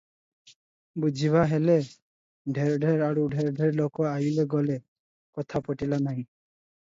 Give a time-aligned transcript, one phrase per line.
[1.01, 1.75] ବୁଝିବାହେଲେ,
[2.55, 4.79] ଢେର ଢେର ଆଡୁ ଢେର ଢେର ଲୋକ ଅଇଲେ- ଗଲେ,
[5.41, 6.25] କଥା ପଟିଲା ନାହିଁ।